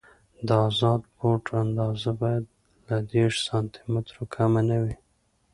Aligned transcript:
د 0.47 0.49
ازاد 0.67 1.01
بورډ 1.15 1.45
اندازه 1.63 2.11
باید 2.21 2.43
له 2.87 2.97
دېرش 3.11 3.35
سانتي 3.47 3.81
مترو 3.93 4.23
کمه 4.33 4.61
نه 4.69 4.77
وي 4.81 4.95